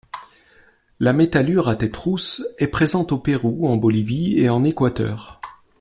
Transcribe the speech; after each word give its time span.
La 0.99 1.13
Métallure 1.13 1.69
à 1.69 1.75
tête 1.75 1.95
rousse 1.95 2.43
est 2.57 2.65
présente 2.69 3.11
au 3.11 3.19
Pérou, 3.19 3.67
en 3.67 3.77
Bolivie 3.77 4.39
et 4.39 4.49
en 4.49 4.63
Équateur. 4.63 5.39